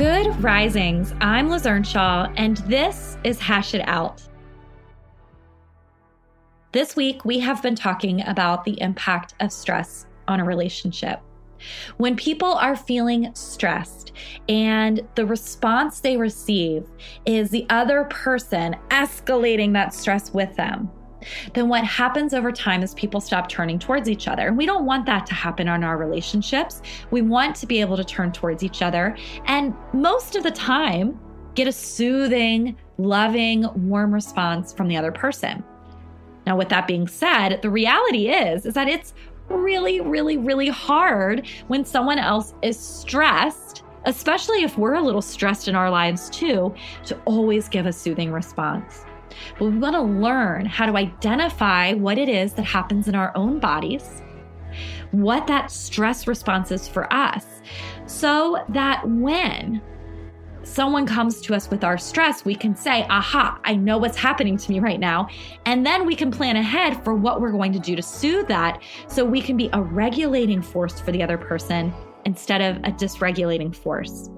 Good 0.00 0.42
risings. 0.42 1.12
I'm 1.20 1.50
Liz 1.50 1.66
Earnshaw, 1.66 2.32
and 2.38 2.56
this 2.56 3.18
is 3.22 3.38
Hash 3.38 3.74
It 3.74 3.86
Out. 3.86 4.26
This 6.72 6.96
week, 6.96 7.26
we 7.26 7.38
have 7.40 7.62
been 7.62 7.74
talking 7.74 8.26
about 8.26 8.64
the 8.64 8.80
impact 8.80 9.34
of 9.40 9.52
stress 9.52 10.06
on 10.26 10.40
a 10.40 10.44
relationship. 10.44 11.20
When 11.98 12.16
people 12.16 12.54
are 12.54 12.76
feeling 12.76 13.30
stressed 13.34 14.12
and 14.48 15.06
the 15.16 15.26
response 15.26 16.00
they 16.00 16.16
receive 16.16 16.86
is 17.26 17.50
the 17.50 17.66
other 17.68 18.04
person 18.04 18.76
escalating 18.88 19.74
that 19.74 19.92
stress 19.92 20.32
with 20.32 20.56
them, 20.56 20.90
then 21.54 21.68
what 21.68 21.84
happens 21.84 22.34
over 22.34 22.52
time 22.52 22.82
is 22.82 22.94
people 22.94 23.20
stop 23.20 23.48
turning 23.48 23.78
towards 23.78 24.08
each 24.08 24.28
other. 24.28 24.48
And 24.48 24.56
we 24.56 24.66
don't 24.66 24.86
want 24.86 25.06
that 25.06 25.26
to 25.26 25.34
happen 25.34 25.68
in 25.68 25.84
our 25.84 25.96
relationships. 25.96 26.82
We 27.10 27.22
want 27.22 27.56
to 27.56 27.66
be 27.66 27.80
able 27.80 27.96
to 27.96 28.04
turn 28.04 28.32
towards 28.32 28.62
each 28.62 28.82
other 28.82 29.16
and 29.46 29.74
most 29.92 30.36
of 30.36 30.42
the 30.42 30.50
time 30.50 31.18
get 31.54 31.66
a 31.66 31.72
soothing, 31.72 32.76
loving, 32.98 33.66
warm 33.88 34.14
response 34.14 34.72
from 34.72 34.88
the 34.88 34.96
other 34.96 35.12
person. 35.12 35.64
Now, 36.46 36.56
with 36.56 36.68
that 36.70 36.86
being 36.86 37.06
said, 37.06 37.60
the 37.62 37.70
reality 37.70 38.28
is 38.28 38.66
is 38.66 38.74
that 38.74 38.88
it's 38.88 39.14
really, 39.48 40.00
really, 40.00 40.36
really 40.36 40.68
hard 40.68 41.46
when 41.68 41.84
someone 41.84 42.18
else 42.18 42.54
is 42.62 42.78
stressed, 42.78 43.82
especially 44.04 44.62
if 44.62 44.78
we're 44.78 44.94
a 44.94 45.02
little 45.02 45.22
stressed 45.22 45.68
in 45.68 45.74
our 45.74 45.90
lives 45.90 46.30
too, 46.30 46.74
to 47.04 47.18
always 47.24 47.68
give 47.68 47.86
a 47.86 47.92
soothing 47.92 48.32
response. 48.32 49.04
But 49.60 49.72
we 49.72 49.78
want 49.78 49.94
to 49.94 50.00
learn 50.00 50.64
how 50.64 50.86
to 50.86 50.96
identify 50.96 51.92
what 51.92 52.16
it 52.16 52.30
is 52.30 52.54
that 52.54 52.62
happens 52.62 53.08
in 53.08 53.14
our 53.14 53.30
own 53.36 53.60
bodies, 53.60 54.22
what 55.10 55.46
that 55.48 55.70
stress 55.70 56.26
response 56.26 56.70
is 56.70 56.88
for 56.88 57.12
us, 57.12 57.44
so 58.06 58.64
that 58.70 59.06
when 59.06 59.82
someone 60.62 61.04
comes 61.04 61.42
to 61.42 61.54
us 61.54 61.68
with 61.68 61.84
our 61.84 61.98
stress, 61.98 62.42
we 62.42 62.54
can 62.54 62.74
say, 62.74 63.04
aha, 63.10 63.60
I 63.64 63.74
know 63.74 63.98
what's 63.98 64.16
happening 64.16 64.56
to 64.56 64.72
me 64.72 64.80
right 64.80 64.98
now. 64.98 65.28
And 65.66 65.84
then 65.84 66.06
we 66.06 66.16
can 66.16 66.30
plan 66.30 66.56
ahead 66.56 67.04
for 67.04 67.14
what 67.14 67.42
we're 67.42 67.52
going 67.52 67.74
to 67.74 67.78
do 67.78 67.94
to 67.94 68.02
soothe 68.02 68.48
that 68.48 68.82
so 69.08 69.26
we 69.26 69.42
can 69.42 69.58
be 69.58 69.68
a 69.74 69.82
regulating 69.82 70.62
force 70.62 70.98
for 70.98 71.12
the 71.12 71.22
other 71.22 71.36
person 71.36 71.92
instead 72.24 72.62
of 72.62 72.78
a 72.78 72.96
dysregulating 72.96 73.76
force. 73.76 74.30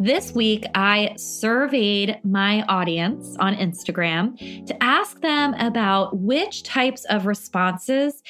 This 0.00 0.32
week, 0.32 0.64
I 0.74 1.12
surveyed 1.18 2.20
my 2.24 2.62
audience 2.62 3.36
on 3.38 3.54
Instagram 3.54 4.64
to 4.64 4.82
ask 4.82 5.20
them 5.20 5.52
about 5.58 6.16
which 6.16 6.62
types 6.62 7.04
of 7.10 7.26
responses 7.26 8.22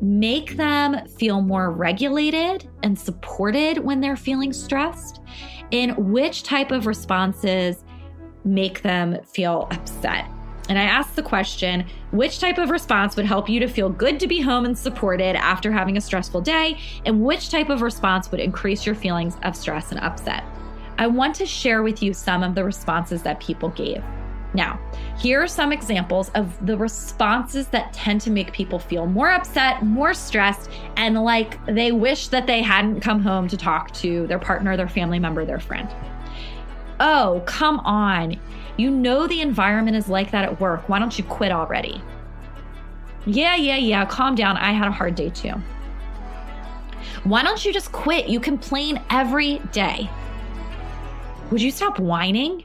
make 0.00 0.56
them 0.56 1.04
feel 1.18 1.40
more 1.40 1.72
regulated 1.72 2.70
and 2.84 2.96
supported 2.96 3.78
when 3.78 4.00
they're 4.00 4.14
feeling 4.14 4.52
stressed, 4.52 5.20
and 5.72 5.96
which 5.96 6.44
type 6.44 6.70
of 6.70 6.86
responses 6.86 7.82
make 8.44 8.82
them 8.82 9.20
feel 9.24 9.66
upset. 9.72 10.30
And 10.68 10.78
I 10.78 10.84
asked 10.84 11.16
the 11.16 11.22
question 11.24 11.84
which 12.12 12.38
type 12.38 12.58
of 12.58 12.70
response 12.70 13.16
would 13.16 13.26
help 13.26 13.48
you 13.48 13.58
to 13.58 13.66
feel 13.66 13.88
good 13.88 14.20
to 14.20 14.28
be 14.28 14.40
home 14.40 14.64
and 14.64 14.78
supported 14.78 15.34
after 15.34 15.72
having 15.72 15.96
a 15.96 16.00
stressful 16.00 16.42
day, 16.42 16.78
and 17.04 17.24
which 17.24 17.50
type 17.50 17.70
of 17.70 17.82
response 17.82 18.30
would 18.30 18.38
increase 18.38 18.86
your 18.86 18.94
feelings 18.94 19.36
of 19.42 19.56
stress 19.56 19.90
and 19.90 19.98
upset? 19.98 20.44
I 20.98 21.06
want 21.06 21.34
to 21.36 21.46
share 21.46 21.82
with 21.82 22.02
you 22.02 22.14
some 22.14 22.42
of 22.42 22.54
the 22.54 22.64
responses 22.64 23.22
that 23.22 23.40
people 23.40 23.68
gave. 23.70 24.02
Now, 24.54 24.80
here 25.18 25.42
are 25.42 25.48
some 25.48 25.70
examples 25.70 26.30
of 26.30 26.64
the 26.64 26.78
responses 26.78 27.68
that 27.68 27.92
tend 27.92 28.22
to 28.22 28.30
make 28.30 28.52
people 28.52 28.78
feel 28.78 29.06
more 29.06 29.30
upset, 29.30 29.84
more 29.84 30.14
stressed, 30.14 30.70
and 30.96 31.22
like 31.22 31.64
they 31.66 31.92
wish 31.92 32.28
that 32.28 32.46
they 32.46 32.62
hadn't 32.62 33.00
come 33.00 33.20
home 33.20 33.48
to 33.48 33.56
talk 33.56 33.92
to 33.94 34.26
their 34.28 34.38
partner, 34.38 34.76
their 34.76 34.88
family 34.88 35.18
member, 35.18 35.44
their 35.44 35.60
friend. 35.60 35.94
Oh, 37.00 37.42
come 37.44 37.80
on. 37.80 38.36
You 38.78 38.90
know 38.90 39.26
the 39.26 39.42
environment 39.42 39.96
is 39.96 40.08
like 40.08 40.30
that 40.30 40.44
at 40.44 40.60
work. 40.60 40.88
Why 40.88 40.98
don't 40.98 41.18
you 41.18 41.24
quit 41.24 41.52
already? 41.52 42.00
Yeah, 43.26 43.56
yeah, 43.56 43.76
yeah. 43.76 44.06
Calm 44.06 44.34
down. 44.34 44.56
I 44.56 44.72
had 44.72 44.88
a 44.88 44.92
hard 44.92 45.14
day 45.16 45.30
too. 45.30 45.52
Why 47.24 47.42
don't 47.42 47.62
you 47.64 47.72
just 47.72 47.92
quit? 47.92 48.28
You 48.28 48.40
complain 48.40 49.02
every 49.10 49.58
day. 49.72 50.08
Would 51.50 51.62
you 51.62 51.70
stop 51.70 52.00
whining? 52.00 52.64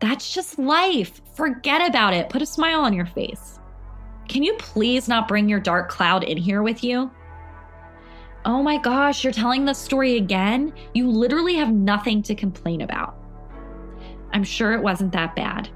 That's 0.00 0.32
just 0.32 0.58
life. 0.58 1.20
Forget 1.34 1.86
about 1.86 2.14
it. 2.14 2.30
Put 2.30 2.40
a 2.42 2.46
smile 2.46 2.80
on 2.80 2.94
your 2.94 3.06
face. 3.06 3.60
Can 4.28 4.42
you 4.42 4.54
please 4.54 5.08
not 5.08 5.28
bring 5.28 5.48
your 5.48 5.60
dark 5.60 5.90
cloud 5.90 6.24
in 6.24 6.38
here 6.38 6.62
with 6.62 6.82
you? 6.82 7.10
Oh 8.44 8.62
my 8.62 8.78
gosh, 8.78 9.22
you're 9.22 9.32
telling 9.32 9.66
the 9.66 9.74
story 9.74 10.16
again? 10.16 10.72
You 10.94 11.10
literally 11.10 11.54
have 11.54 11.70
nothing 11.72 12.22
to 12.24 12.34
complain 12.34 12.80
about. 12.80 13.14
I'm 14.32 14.42
sure 14.42 14.72
it 14.72 14.82
wasn't 14.82 15.12
that 15.12 15.36
bad. 15.36 15.68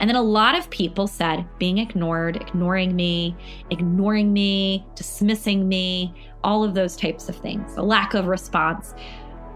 And 0.00 0.10
then 0.10 0.16
a 0.16 0.22
lot 0.22 0.58
of 0.58 0.68
people 0.70 1.06
said 1.06 1.46
being 1.58 1.78
ignored, 1.78 2.36
ignoring 2.36 2.94
me, 2.94 3.36
ignoring 3.70 4.32
me, 4.32 4.84
dismissing 4.96 5.68
me, 5.68 6.14
all 6.42 6.62
of 6.62 6.74
those 6.74 6.96
types 6.96 7.28
of 7.28 7.36
things, 7.36 7.76
a 7.76 7.82
lack 7.82 8.14
of 8.14 8.26
response 8.26 8.94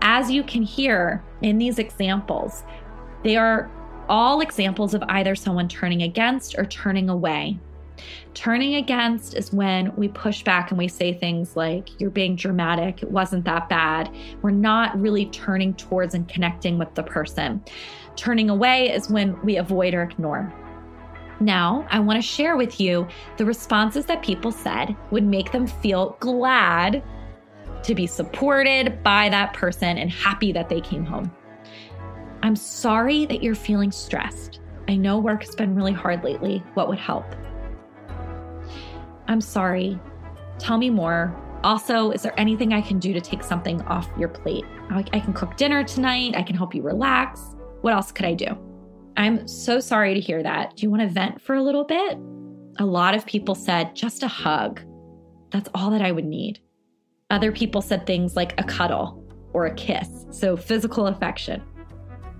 as 0.02 0.30
you 0.30 0.42
can 0.42 0.62
hear 0.62 1.22
in 1.42 1.58
these 1.58 1.78
examples, 1.78 2.64
they 3.24 3.36
are 3.36 3.70
all 4.08 4.40
examples 4.40 4.94
of 4.94 5.02
either 5.08 5.34
someone 5.34 5.68
turning 5.68 6.02
against 6.02 6.58
or 6.58 6.64
turning 6.64 7.08
away. 7.08 7.58
Turning 8.34 8.76
against 8.76 9.34
is 9.34 9.52
when 9.52 9.94
we 9.96 10.08
push 10.08 10.44
back 10.44 10.70
and 10.70 10.78
we 10.78 10.88
say 10.88 11.12
things 11.12 11.56
like, 11.56 12.00
You're 12.00 12.10
being 12.10 12.36
dramatic, 12.36 13.02
it 13.02 13.10
wasn't 13.10 13.44
that 13.44 13.68
bad. 13.68 14.14
We're 14.42 14.50
not 14.50 14.98
really 15.00 15.26
turning 15.26 15.74
towards 15.74 16.14
and 16.14 16.28
connecting 16.28 16.78
with 16.78 16.94
the 16.94 17.02
person. 17.02 17.62
Turning 18.16 18.50
away 18.50 18.92
is 18.92 19.10
when 19.10 19.40
we 19.42 19.56
avoid 19.56 19.94
or 19.94 20.02
ignore. 20.02 20.52
Now, 21.40 21.86
I 21.90 22.00
want 22.00 22.18
to 22.18 22.26
share 22.26 22.56
with 22.56 22.80
you 22.80 23.06
the 23.36 23.44
responses 23.44 24.06
that 24.06 24.22
people 24.22 24.50
said 24.50 24.96
would 25.10 25.24
make 25.24 25.52
them 25.52 25.66
feel 25.66 26.16
glad 26.20 27.02
to 27.82 27.94
be 27.94 28.06
supported 28.06 29.02
by 29.02 29.28
that 29.28 29.52
person 29.54 29.98
and 29.98 30.10
happy 30.10 30.52
that 30.52 30.68
they 30.68 30.80
came 30.80 31.04
home. 31.04 31.30
I'm 32.42 32.56
sorry 32.56 33.26
that 33.26 33.42
you're 33.42 33.54
feeling 33.54 33.90
stressed. 33.90 34.60
I 34.88 34.96
know 34.96 35.18
work 35.18 35.44
has 35.44 35.54
been 35.54 35.74
really 35.74 35.92
hard 35.92 36.24
lately. 36.24 36.62
What 36.74 36.88
would 36.88 36.98
help? 36.98 37.26
I'm 39.26 39.40
sorry. 39.40 39.98
Tell 40.58 40.78
me 40.78 40.90
more. 40.90 41.36
Also, 41.64 42.12
is 42.12 42.22
there 42.22 42.38
anything 42.38 42.72
I 42.72 42.80
can 42.80 42.98
do 42.98 43.12
to 43.12 43.20
take 43.20 43.42
something 43.42 43.82
off 43.82 44.08
your 44.16 44.28
plate? 44.28 44.64
I, 44.90 45.02
can 45.02 45.32
cook 45.34 45.56
dinner 45.56 45.84
tonight. 45.84 46.34
I 46.36 46.42
can 46.42 46.56
help 46.56 46.74
you 46.74 46.82
relax. 46.82 47.54
What 47.82 47.92
else 47.92 48.10
could 48.12 48.24
I 48.24 48.34
do? 48.34 48.56
I'm 49.16 49.46
so 49.46 49.80
sorry 49.80 50.14
to 50.14 50.20
hear 50.20 50.42
that. 50.42 50.76
Do 50.76 50.82
you 50.82 50.90
want 50.90 51.02
to 51.02 51.08
vent 51.08 51.42
for 51.42 51.56
a 51.56 51.62
little 51.62 51.84
bit? 51.84 52.16
A 52.78 52.86
lot 52.86 53.14
of 53.14 53.26
people 53.26 53.54
said 53.54 53.94
just 53.94 54.22
a 54.22 54.28
hug. 54.28 54.80
That's 55.50 55.68
all 55.74 55.90
that 55.90 56.02
I 56.02 56.12
would 56.12 56.24
need. 56.24 56.60
Other 57.30 57.52
people 57.52 57.82
said 57.82 58.06
things 58.06 58.36
like 58.36 58.58
a 58.58 58.64
cuddle 58.64 59.22
or 59.52 59.66
a 59.66 59.74
kiss, 59.74 60.24
so 60.30 60.56
physical 60.56 61.08
affection. 61.08 61.62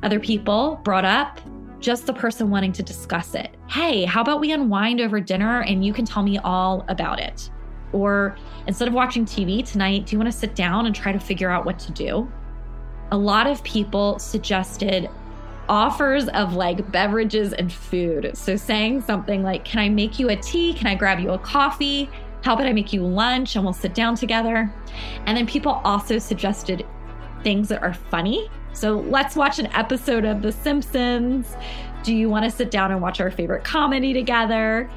Other 0.02 0.18
people 0.18 0.80
brought 0.82 1.04
up 1.04 1.40
just 1.78 2.06
the 2.06 2.14
person 2.14 2.48
wanting 2.48 2.72
to 2.72 2.82
discuss 2.82 3.34
it. 3.34 3.54
Hey, 3.68 4.06
how 4.06 4.22
about 4.22 4.40
we 4.40 4.50
unwind 4.50 5.02
over 5.02 5.20
dinner 5.20 5.60
and 5.60 5.84
you 5.84 5.92
can 5.92 6.06
tell 6.06 6.22
me 6.22 6.38
all 6.38 6.86
about 6.88 7.20
it? 7.20 7.50
Or 7.92 8.38
instead 8.66 8.88
of 8.88 8.94
watching 8.94 9.26
TV 9.26 9.62
tonight, 9.62 10.06
do 10.06 10.16
you 10.16 10.18
want 10.18 10.32
to 10.32 10.38
sit 10.38 10.54
down 10.54 10.86
and 10.86 10.94
try 10.94 11.12
to 11.12 11.20
figure 11.20 11.50
out 11.50 11.66
what 11.66 11.78
to 11.80 11.92
do? 11.92 12.26
A 13.10 13.18
lot 13.18 13.46
of 13.46 13.62
people 13.64 14.18
suggested 14.18 15.10
offers 15.68 16.28
of 16.28 16.54
like 16.54 16.90
beverages 16.90 17.52
and 17.52 17.70
food. 17.70 18.30
So 18.34 18.56
saying 18.56 19.02
something 19.02 19.42
like, 19.42 19.66
Can 19.66 19.80
I 19.80 19.90
make 19.90 20.18
you 20.18 20.30
a 20.30 20.36
tea? 20.36 20.72
Can 20.72 20.86
I 20.86 20.94
grab 20.94 21.20
you 21.20 21.32
a 21.32 21.38
coffee? 21.38 22.08
How 22.42 22.54
about 22.54 22.66
I 22.66 22.72
make 22.72 22.92
you 22.92 23.04
lunch 23.04 23.56
and 23.56 23.64
we'll 23.64 23.72
sit 23.72 23.94
down 23.94 24.14
together? 24.14 24.72
And 25.26 25.36
then 25.36 25.46
people 25.46 25.80
also 25.84 26.18
suggested 26.18 26.86
things 27.42 27.68
that 27.68 27.82
are 27.82 27.94
funny. 27.94 28.48
So 28.72 29.00
let's 29.00 29.34
watch 29.34 29.58
an 29.58 29.66
episode 29.68 30.24
of 30.24 30.42
The 30.42 30.52
Simpsons. 30.52 31.56
Do 32.02 32.14
you 32.14 32.28
want 32.28 32.44
to 32.44 32.50
sit 32.50 32.70
down 32.70 32.92
and 32.92 33.02
watch 33.02 33.20
our 33.20 33.30
favorite 33.30 33.64
comedy 33.64 34.12
together? 34.12 34.88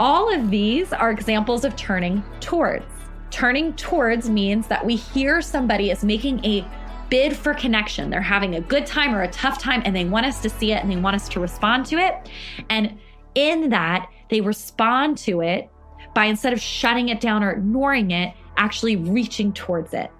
All 0.00 0.32
of 0.32 0.50
these 0.50 0.92
are 0.92 1.10
examples 1.10 1.64
of 1.64 1.76
turning 1.76 2.22
towards. 2.40 2.86
Turning 3.30 3.74
towards 3.74 4.30
means 4.30 4.66
that 4.68 4.84
we 4.84 4.96
hear 4.96 5.42
somebody 5.42 5.90
is 5.90 6.04
making 6.04 6.42
a 6.44 6.66
bid 7.10 7.36
for 7.36 7.54
connection. 7.54 8.10
They're 8.10 8.20
having 8.22 8.54
a 8.54 8.60
good 8.60 8.86
time 8.86 9.14
or 9.14 9.22
a 9.22 9.28
tough 9.28 9.58
time 9.58 9.82
and 9.84 9.94
they 9.94 10.04
want 10.04 10.26
us 10.26 10.40
to 10.42 10.48
see 10.48 10.72
it 10.72 10.82
and 10.82 10.90
they 10.90 10.96
want 10.96 11.16
us 11.16 11.28
to 11.30 11.40
respond 11.40 11.86
to 11.86 11.96
it. 11.98 12.30
And 12.70 12.98
in 13.34 13.70
that, 13.70 14.10
they 14.30 14.40
respond 14.40 15.18
to 15.18 15.40
it 15.40 15.70
by 16.14 16.26
instead 16.26 16.52
of 16.52 16.60
shutting 16.60 17.08
it 17.08 17.20
down 17.20 17.42
or 17.42 17.52
ignoring 17.52 18.10
it, 18.10 18.34
actually 18.56 18.96
reaching 18.96 19.52
towards 19.52 19.94
it. 19.94 20.10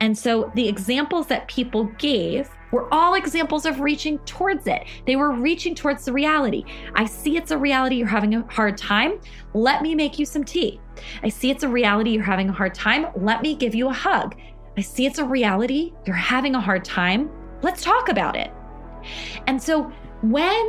And 0.00 0.16
so 0.16 0.50
the 0.54 0.68
examples 0.68 1.26
that 1.28 1.48
people 1.48 1.84
gave 1.98 2.48
were 2.72 2.92
all 2.92 3.14
examples 3.14 3.64
of 3.64 3.80
reaching 3.80 4.18
towards 4.20 4.66
it. 4.66 4.84
They 5.06 5.16
were 5.16 5.32
reaching 5.32 5.74
towards 5.74 6.04
the 6.04 6.12
reality. 6.12 6.64
I 6.94 7.06
see 7.06 7.36
it's 7.36 7.50
a 7.50 7.58
reality 7.58 7.96
you're 7.96 8.06
having 8.06 8.34
a 8.34 8.42
hard 8.52 8.76
time. 8.76 9.20
Let 9.54 9.82
me 9.82 9.94
make 9.94 10.18
you 10.18 10.26
some 10.26 10.44
tea. 10.44 10.80
I 11.22 11.28
see 11.28 11.50
it's 11.50 11.62
a 11.62 11.68
reality 11.68 12.10
you're 12.10 12.22
having 12.22 12.48
a 12.48 12.52
hard 12.52 12.74
time. 12.74 13.06
Let 13.16 13.42
me 13.42 13.54
give 13.54 13.74
you 13.74 13.88
a 13.88 13.92
hug. 13.92 14.36
I 14.76 14.80
see 14.80 15.06
it's 15.06 15.18
a 15.18 15.24
reality 15.24 15.92
you're 16.06 16.16
having 16.16 16.54
a 16.54 16.60
hard 16.60 16.84
time. 16.84 17.30
Let's 17.62 17.82
talk 17.82 18.08
about 18.08 18.36
it. 18.36 18.52
And 19.46 19.62
so 19.62 19.90
when 20.22 20.66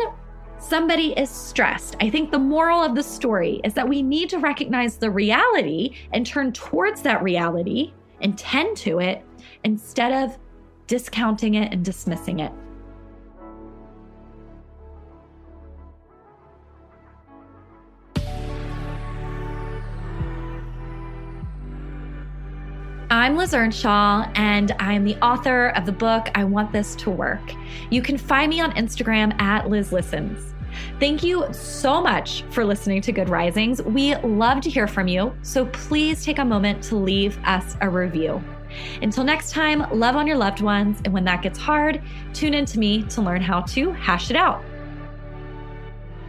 somebody 0.60 1.14
is 1.14 1.30
stressed, 1.30 1.96
I 2.02 2.10
think 2.10 2.32
the 2.32 2.40
moral 2.40 2.84
of 2.84 2.96
the 2.96 3.04
story 3.04 3.62
is 3.64 3.74
that 3.74 3.88
we 3.88 4.02
need 4.02 4.30
to 4.30 4.40
recognize 4.40 4.98
the 4.98 5.12
reality 5.12 5.96
and 6.14 6.26
turn 6.26 6.52
towards 6.52 7.02
that 7.04 7.24
reality 7.24 7.94
and 8.22 8.38
tend 8.38 8.78
to 8.78 9.00
it 9.00 9.24
instead 9.64 10.12
of 10.12 10.38
discounting 10.88 11.56
it 11.56 11.72
and 11.74 11.84
dismissing 11.84 12.40
it. 12.40 12.52
I'm 23.28 23.36
Liz 23.36 23.54
Earnshaw, 23.54 24.32
and 24.36 24.72
I'm 24.80 25.04
the 25.04 25.18
author 25.18 25.72
of 25.72 25.86
the 25.86 25.92
book 25.92 26.30
I 26.34 26.46
Want 26.46 26.72
This 26.72 26.96
to 26.96 27.10
Work. 27.10 27.42
You 27.90 28.02
can 28.02 28.18
find 28.18 28.50
me 28.50 28.62
on 28.62 28.72
Instagram 28.76 29.38
at 29.42 29.70
Liz 29.70 29.92
Listens. 29.92 30.54
Thank 31.02 31.24
you 31.24 31.46
so 31.52 32.02
much 32.02 32.44
for 32.52 32.64
listening 32.64 33.02
to 33.02 33.12
Good 33.12 33.28
Risings. 33.28 33.82
We 33.82 34.16
love 34.16 34.62
to 34.62 34.70
hear 34.70 34.88
from 34.88 35.10
you, 35.10 35.36
so 35.42 35.66
please 35.66 36.24
take 36.24 36.40
a 36.40 36.46
moment 36.46 36.82
to 36.84 36.96
leave 36.96 37.38
us 37.44 37.76
a 37.82 37.90
review. 37.90 38.42
Until 39.02 39.26
next 39.26 39.52
time, 39.52 39.86
love 39.92 40.16
on 40.16 40.26
your 40.26 40.38
loved 40.38 40.62
ones, 40.62 41.02
and 41.04 41.14
when 41.14 41.26
that 41.26 41.42
gets 41.42 41.60
hard, 41.60 42.02
tune 42.34 42.54
in 42.54 42.64
to 42.64 42.80
me 42.80 43.04
to 43.10 43.22
learn 43.22 43.42
how 43.42 43.60
to 43.64 43.92
hash 43.92 44.30
it 44.30 44.38
out. 44.38 44.64